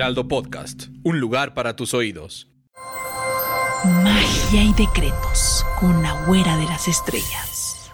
[0.00, 2.48] Heraldo Podcast, un lugar para tus oídos.
[4.02, 7.92] Magia y decretos con la güera de las estrellas.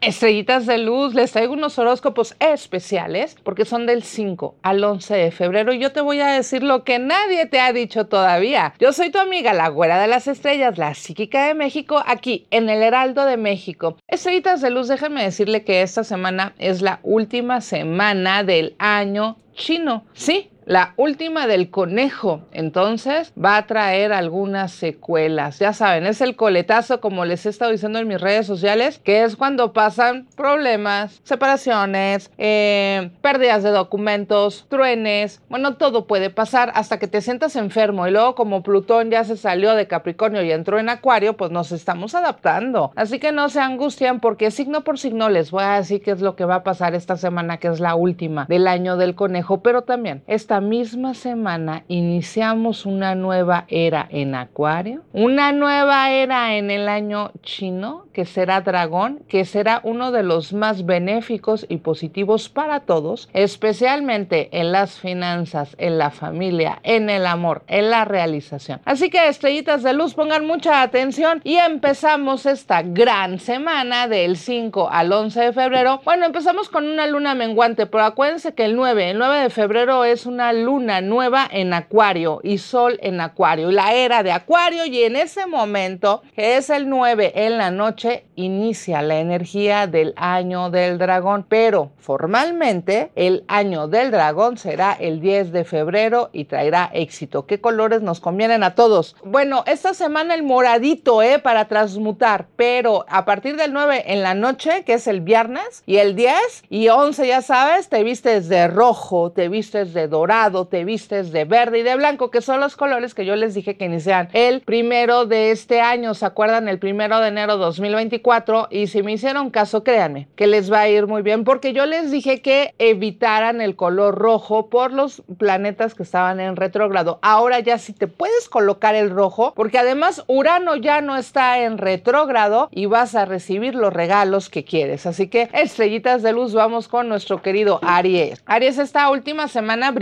[0.00, 5.30] Estrellitas de luz, les traigo unos horóscopos especiales porque son del 5 al 11 de
[5.32, 8.72] febrero y yo te voy a decir lo que nadie te ha dicho todavía.
[8.78, 12.70] Yo soy tu amiga, la güera de las estrellas, la psíquica de México, aquí en
[12.70, 13.98] el Heraldo de México.
[14.08, 20.06] Estrellitas de luz, déjenme decirle que esta semana es la última semana del año chino.
[20.14, 25.60] Sí, la última del conejo, entonces va a traer algunas secuelas.
[25.60, 29.22] Ya saben, es el coletazo, como les he estado diciendo en mis redes sociales, que
[29.22, 35.40] es cuando pasan problemas, separaciones, eh, pérdidas de documentos, truenes.
[35.48, 39.36] Bueno, todo puede pasar hasta que te sientas enfermo y luego como Plutón ya se
[39.36, 42.90] salió de Capricornio y entró en Acuario, pues nos estamos adaptando.
[42.96, 46.20] Así que no se angustian porque signo por signo les voy a decir qué es
[46.20, 49.60] lo que va a pasar esta semana, que es la última del año del conejo,
[49.60, 56.70] pero también esta misma semana iniciamos una nueva era en Acuario, una nueva era en
[56.70, 62.48] el año chino, que será dragón, que será uno de los más benéficos y positivos
[62.48, 68.80] para todos, especialmente en las finanzas, en la familia, en el amor, en la realización.
[68.84, 74.88] Así que estrellitas de luz, pongan mucha atención y empezamos esta gran semana del 5
[74.90, 76.00] al 11 de febrero.
[76.04, 80.04] Bueno, empezamos con una luna menguante, pero acuérdense que el 9, el 9 de febrero
[80.04, 85.02] es una luna nueva en Acuario y Sol en Acuario, la era de Acuario y
[85.02, 90.70] en ese momento, que es el 9 en la noche, inicia la energía del año
[90.70, 96.90] del dragón, pero formalmente el año del dragón será el 10 de febrero y traerá
[96.92, 97.46] éxito.
[97.46, 99.16] ¿Qué colores nos convienen a todos?
[99.24, 101.38] Bueno, esta semana el moradito, ¿eh?
[101.38, 105.96] Para transmutar, pero a partir del 9 en la noche, que es el viernes, y
[105.96, 106.34] el 10
[106.68, 110.35] y 11, ya sabes, te vistes de rojo, te vistes de dorado,
[110.68, 113.76] te vistes de verde y de blanco, que son los colores que yo les dije
[113.76, 116.12] que inician el primero de este año.
[116.12, 116.68] ¿Se acuerdan?
[116.68, 118.68] El primero de enero 2024.
[118.70, 121.86] Y si me hicieron caso, créanme que les va a ir muy bien, porque yo
[121.86, 127.18] les dije que evitaran el color rojo por los planetas que estaban en retrógrado.
[127.22, 131.78] Ahora ya sí te puedes colocar el rojo, porque además Urano ya no está en
[131.78, 135.06] retrógrado y vas a recibir los regalos que quieres.
[135.06, 138.42] Así que estrellitas de luz, vamos con nuestro querido Aries.
[138.44, 139.92] Aries, esta última semana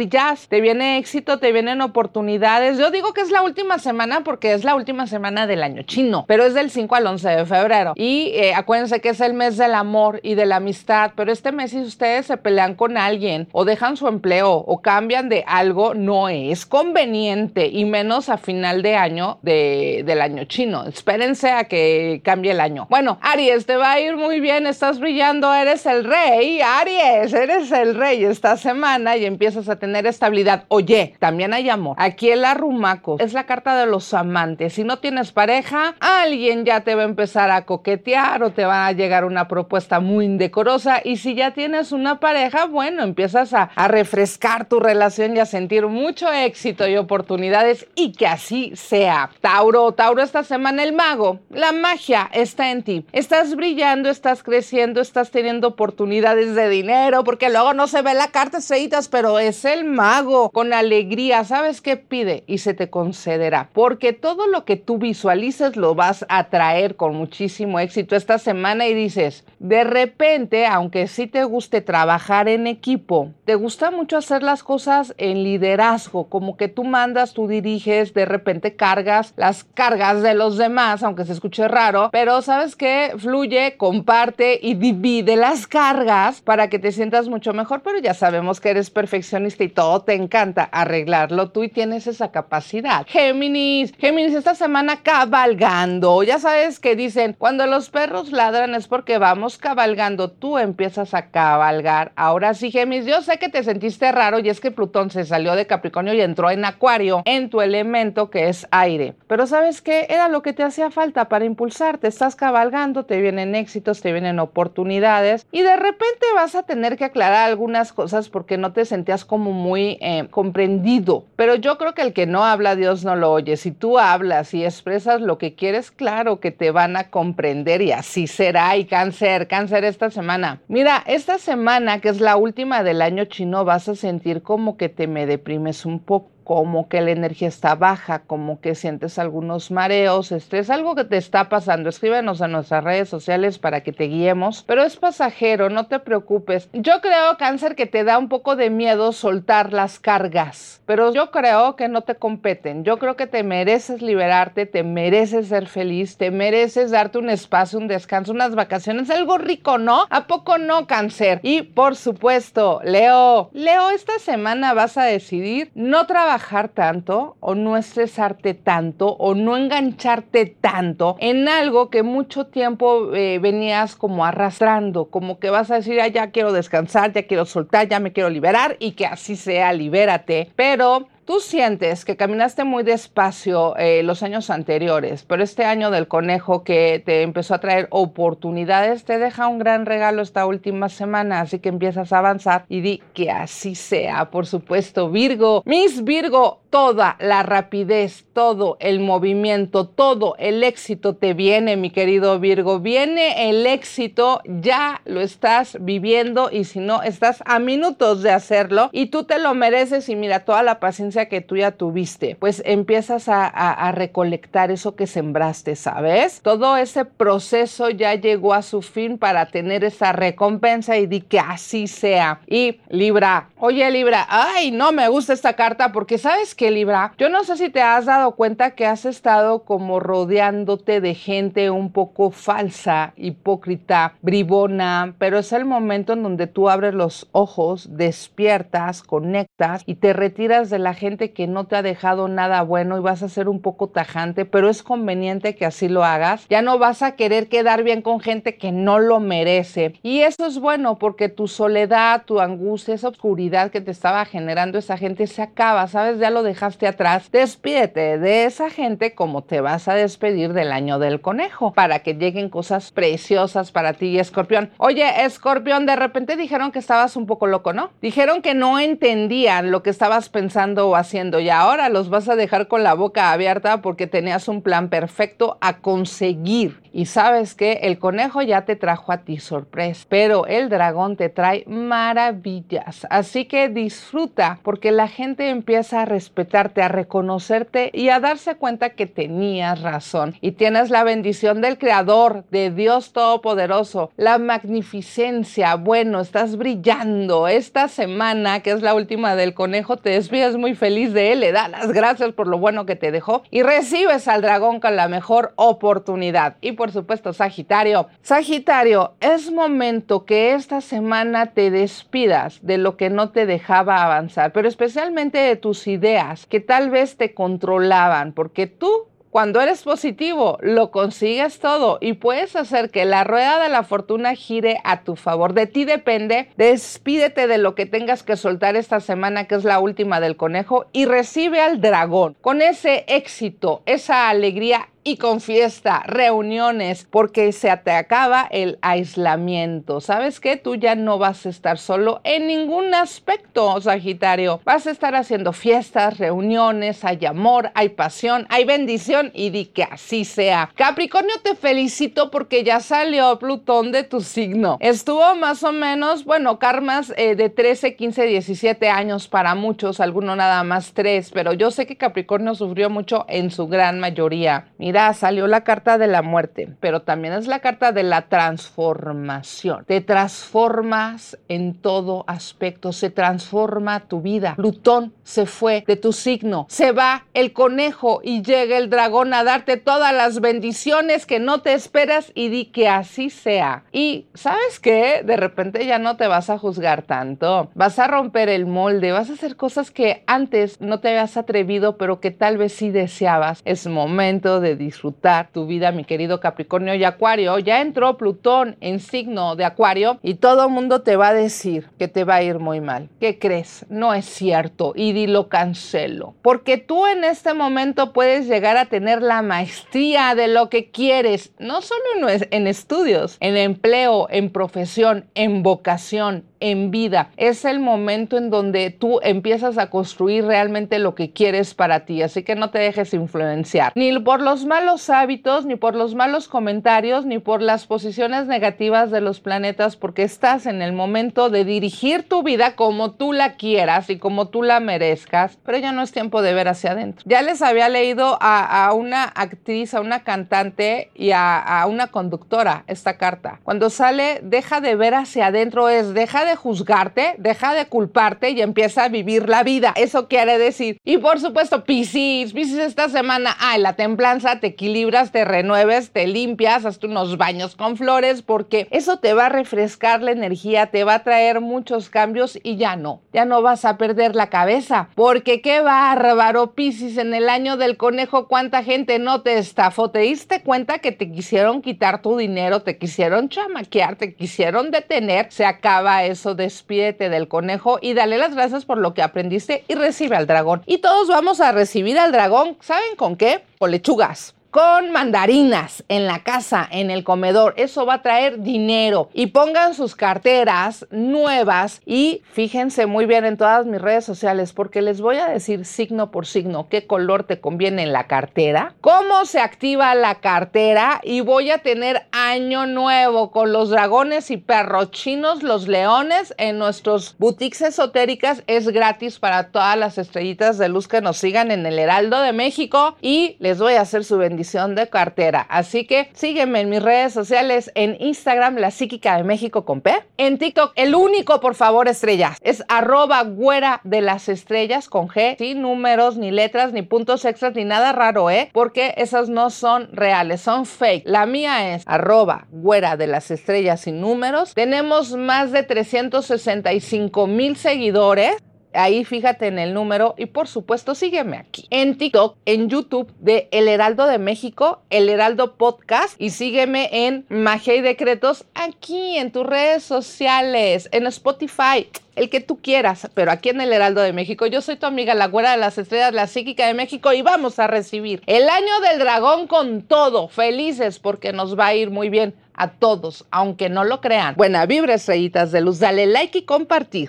[0.49, 2.79] te viene éxito, te vienen oportunidades.
[2.79, 6.25] Yo digo que es la última semana porque es la última semana del año chino,
[6.27, 7.93] pero es del 5 al 11 de febrero.
[7.97, 11.53] Y eh, acuérdense que es el mes del amor y de la amistad, pero este
[11.53, 15.95] mes si ustedes se pelean con alguien o dejan su empleo o cambian de algo,
[15.95, 20.85] no es conveniente y menos a final de año de, del año chino.
[20.85, 22.87] Espérense a que cambie el año.
[22.91, 27.73] Bueno, Aries, te va a ir muy bien, estás brillando, eres el rey, Aries, eres
[27.73, 30.65] el rey esta semana y empiezas a tener estabilidad.
[30.69, 31.97] Oye, también hay amor.
[31.99, 34.75] Aquí el arrumaco es la carta de los amantes.
[34.75, 38.87] Si no tienes pareja, alguien ya te va a empezar a coquetear o te va
[38.87, 41.01] a llegar una propuesta muy indecorosa.
[41.05, 45.87] Y si ya tienes una pareja, bueno, empiezas a, refrescar tu relación y a sentir
[45.87, 49.31] mucho éxito y oportunidades y que así sea.
[49.41, 53.05] Tauro, Tauro, esta semana el mago, la magia está en ti.
[53.13, 58.29] Estás brillando, estás creciendo, estás teniendo oportunidades de dinero, porque luego no se ve la
[58.29, 61.45] carta estrellitas, pero es el mago, con alegría.
[61.45, 62.45] ¿Sabes qué pide?
[62.47, 63.71] Y se te concederá.
[63.73, 68.87] Porque todo lo que tú visualices lo vas a traer con muchísimo éxito esta semana
[68.87, 74.43] y dices, de repente, aunque sí te guste trabajar en equipo, te gusta mucho hacer
[74.43, 80.23] las cosas en liderazgo, como que tú mandas, tú diriges, de repente cargas las cargas
[80.23, 85.67] de los demás, aunque se escuche raro, pero sabes que fluye, comparte y divide las
[85.67, 89.84] cargas para que te sientas mucho mejor, pero ya sabemos que eres perfeccionista y todo
[90.05, 93.07] te encanta arreglarlo tú y tienes esa capacidad.
[93.07, 99.19] Géminis, Géminis, esta semana cabalgando, ya sabes que dicen, cuando los perros ladran es porque
[99.19, 102.13] vamos cabalgando, tú empiezas a cabalgar.
[102.17, 105.55] Ahora sí, Géminis, yo sé que te sentiste raro y es que Plutón se salió
[105.55, 109.15] de Capricornio y entró en Acuario, en tu elemento que es aire.
[109.27, 113.55] Pero sabes qué, era lo que te hacía falta para impulsarte, estás cabalgando, te vienen
[113.55, 118.59] éxitos, te vienen oportunidades y de repente vas a tener que aclarar algunas cosas porque
[118.59, 121.25] no te sentías como eh, comprendido.
[121.37, 123.57] Pero yo creo que el que no habla, Dios no lo oye.
[123.57, 127.93] Si tú hablas y expresas lo que quieres, claro que te van a comprender y
[127.93, 128.77] así será.
[128.77, 130.61] Y cáncer, cáncer esta semana.
[130.69, 134.89] Mira, esta semana que es la última del año chino, vas a sentir como que
[134.89, 139.71] te me deprimes un poco como que la energía está baja, como que sientes algunos
[139.71, 141.89] mareos, estrés, algo que te está pasando.
[141.89, 146.69] Escríbenos a nuestras redes sociales para que te guiemos, pero es pasajero, no te preocupes.
[146.73, 151.31] Yo creo, cáncer, que te da un poco de miedo soltar las cargas, pero yo
[151.31, 152.85] creo que no te competen.
[152.85, 157.79] Yo creo que te mereces liberarte, te mereces ser feliz, te mereces darte un espacio,
[157.79, 160.07] un descanso, unas vacaciones, algo rico, ¿no?
[160.11, 161.41] ¿A poco no, cáncer?
[161.43, 166.34] Y por supuesto, Leo, Leo, esta semana vas a decidir no trabajar
[166.75, 173.39] tanto o no estresarte tanto o no engancharte tanto en algo que mucho tiempo eh,
[173.39, 178.01] venías como arrastrando, como que vas a decir, ya quiero descansar, ya quiero soltar, ya
[178.01, 180.51] me quiero liberar y que así sea, libérate.
[180.57, 186.07] Pero Tú sientes que caminaste muy despacio eh, los años anteriores, pero este año del
[186.07, 191.41] conejo que te empezó a traer oportunidades te deja un gran regalo esta última semana,
[191.41, 195.63] así que empiezas a avanzar y di que así sea, por supuesto, Virgo.
[195.65, 202.39] Miss Virgo, toda la rapidez, todo el movimiento, todo el éxito te viene, mi querido
[202.39, 202.81] Virgo.
[202.81, 208.91] Viene el éxito, ya lo estás viviendo y si no, estás a minutos de hacerlo
[208.93, 212.63] y tú te lo mereces y mira toda la paciencia que tú ya tuviste, pues
[212.65, 216.41] empiezas a, recolectar eso que sembraste, ¿sabes?
[216.43, 221.39] Todo ese proceso ya llegó a su fin para tener esa recompensa y di que
[221.39, 222.41] así sea.
[222.47, 227.29] Y Libra, oye Libra, ay, no me gusta esta carta porque sabes que Libra, yo
[227.29, 231.93] no sé si te has dado cuenta que has estado como rodeándote de gente un
[231.93, 239.03] poco falsa, hipócrita, bribona, pero es el momento en donde tú abres los ojos, despiertas,
[239.03, 243.03] conectas y te retiras de la gente que no te ha dejado nada bueno y
[243.03, 246.47] vas a ser un poco tajante, pero es conveniente que así lo hagas.
[246.49, 249.93] Ya no vas a querer quedar bien con gente que no lo merece.
[250.03, 254.79] Y eso es bueno porque tu soledad, tu angustia, esa oscuridad que te estaba generando
[254.79, 256.19] esa gente se acaba, ¿sabes?
[256.21, 257.31] Ya lo dejaste atrás.
[257.31, 262.15] Despídete de esa gente como te vas a despedir del año del conejo para que
[262.15, 264.71] lleguen cosas preciosas para ti, escorpión.
[264.79, 267.91] Oye, escorpión, de repente dijeron que estabas un poco loco, ¿no?
[268.01, 272.69] Dijeron que no entendían lo que estabas pensando haciendo y ahora los vas a dejar
[272.69, 276.83] con la boca abierta porque tenías un plan perfecto a conseguir.
[276.93, 281.29] Y sabes que el conejo ya te trajo a ti sorpresa, pero el dragón te
[281.29, 283.05] trae maravillas.
[283.11, 288.91] Así que disfruta porque la gente empieza a respetarte, a reconocerte y a darse cuenta
[288.91, 290.37] que tenías razón.
[290.41, 295.75] Y tienes la bendición del Creador, de Dios Todopoderoso, la magnificencia.
[295.75, 297.49] Bueno, estás brillando.
[297.49, 301.51] Esta semana, que es la última del conejo, te despides muy feliz de él, le
[301.51, 305.09] da las gracias por lo bueno que te dejó y recibes al dragón con la
[305.09, 306.57] mejor oportunidad.
[306.61, 308.09] Y por supuesto, Sagitario.
[308.21, 314.53] Sagitario, es momento que esta semana te despidas de lo que no te dejaba avanzar,
[314.53, 320.59] pero especialmente de tus ideas que tal vez te controlaban, porque tú cuando eres positivo,
[320.61, 325.17] lo consigues todo y puedes hacer que la rueda de la fortuna gire a tu
[325.17, 325.55] favor.
[325.55, 326.51] De ti depende.
[326.57, 330.87] Despídete de lo que tengas que soltar esta semana, que es la última del conejo,
[330.93, 337.75] y recibe al dragón con ese éxito, esa alegría y con fiesta, reuniones, porque se
[337.77, 340.01] te acaba el aislamiento.
[340.01, 340.57] ¿Sabes qué?
[340.57, 344.61] Tú ya no vas a estar solo en ningún aspecto, Sagitario.
[344.65, 349.83] Vas a estar haciendo fiestas, reuniones, hay amor, hay pasión, hay bendición y di que
[349.83, 350.71] así sea.
[350.75, 354.79] Capricornio, te felicito porque ya salió Plutón de tu signo.
[354.81, 360.39] Estuvo más o menos, bueno, karmas eh, de 13, 15, 17 años para muchos, algunos
[360.39, 364.69] nada más 3, pero yo sé que Capricornio sufrió mucho en su gran mayoría.
[364.79, 369.85] Mira, salió la carta de la muerte, pero también es la carta de la transformación.
[369.87, 374.55] Te transformas en todo aspecto, se transforma tu vida.
[374.57, 379.45] Plutón se fue de tu signo, se va el conejo y llega el dragón a
[379.45, 383.85] darte todas las bendiciones que no te esperas y di que así sea.
[383.93, 388.49] Y sabes qué, de repente ya no te vas a juzgar tanto, vas a romper
[388.49, 392.59] el molde, vas a hacer cosas que antes no te habías atrevido, pero que tal
[392.59, 393.63] vez sí deseabas.
[393.65, 397.59] Es momento de disfrutar tu vida, mi querido Capricornio y Acuario.
[397.59, 401.89] Ya entró Plutón en signo de Acuario y todo el mundo te va a decir
[401.99, 403.09] que te va a ir muy mal.
[403.21, 403.87] ¿Qué crees?
[403.89, 406.35] No es cierto y dilo cancelo.
[406.43, 411.53] Porque tú en este momento puedes llegar a tener la maestría de lo que quieres,
[411.59, 417.31] no solo en estudios, en empleo, en profesión, en vocación, en vida.
[417.37, 422.23] Es el momento en donde tú empiezas a construir realmente lo que quieres para ti.
[422.23, 426.49] Así que no te dejes influenciar ni por los malos hábitos, ni por los malos
[426.49, 431.65] comentarios, ni por las posiciones negativas de los planetas, porque estás en el momento de
[431.65, 435.59] dirigir tu vida como tú la quieras y como tú la merezcas.
[435.65, 437.25] Pero ya no es tiempo de ver hacia adentro.
[437.29, 442.85] Ya les había leído a, una actriz, a una cantante y a, a una conductora
[442.87, 443.61] esta carta.
[443.65, 448.61] Cuando sale, deja de ver hacia adentro, es deja de juzgarte, deja de culparte y
[448.61, 449.93] empieza a vivir la vida.
[449.97, 450.99] Eso quiere decir.
[451.05, 456.27] Y por supuesto, Piscis, Piscis esta semana, ay, la templanza, te equilibras, te renueves, te
[456.27, 461.05] limpias, hazte unos baños con flores, porque eso te va a refrescar la energía, te
[461.05, 465.09] va a traer muchos cambios y ya no, ya no vas a perder la cabeza.
[465.15, 470.11] Porque qué bárbaro, Piscis, en el año del conejo, cuánta gente no te estafó.
[470.11, 475.47] ¿Te diste cuenta que te quisieron quitar tu dinero, te quisieron chamaquear, te quisieron detener?
[475.51, 479.95] Se acaba eso despídete del conejo y dale las gracias por lo que aprendiste y
[479.95, 480.83] recibe al dragón.
[480.85, 483.63] Y todos vamos a recibir al dragón, ¿saben con qué?
[483.79, 487.75] Con lechugas con mandarinas en la casa, en el comedor.
[487.77, 489.31] Eso va a traer dinero.
[489.33, 495.01] Y pongan sus carteras nuevas y fíjense muy bien en todas mis redes sociales porque
[495.01, 499.45] les voy a decir signo por signo qué color te conviene en la cartera, cómo
[499.45, 505.13] se activa la cartera y voy a tener año nuevo con los dragones y perros
[505.13, 508.65] chinos, los leones en nuestros boutiques esotéricas.
[508.67, 512.53] Es gratis para todas las estrellitas de luz que nos sigan en el Heraldo de
[512.53, 515.67] México y les voy a hacer su bendición de cartera.
[515.69, 520.15] Así que sígueme en mis redes sociales, en Instagram, La Psíquica de México con P.
[520.37, 525.57] En TikTok, el único, por favor, estrellas, es arroba güera de las estrellas con G,
[525.59, 528.71] sin números, ni letras, ni puntos extras, ni nada raro, ¿eh?
[528.73, 531.25] Porque esas no son reales, son fake.
[531.27, 534.75] La mía es arroba güera de las estrellas sin números.
[534.75, 538.57] Tenemos más de 365 mil seguidores.
[538.95, 541.87] Ahí fíjate en el número y por supuesto sígueme aquí.
[541.91, 547.45] En TikTok, en YouTube de El Heraldo de México, El Heraldo Podcast y sígueme en
[547.49, 553.51] Magia y Decretos aquí en tus redes sociales, en Spotify el que tú quieras, pero
[553.51, 554.67] aquí en el Heraldo de México.
[554.67, 557.79] Yo soy tu amiga, la güera de las estrellas, la psíquica de México, y vamos
[557.79, 560.49] a recibir el año del dragón con todo.
[560.49, 564.57] Felices porque nos va a ir muy bien a todos, aunque no lo crean.
[564.57, 566.01] Buena vibra, estrellitas de luz.
[566.01, 567.29] Dale like y compartir.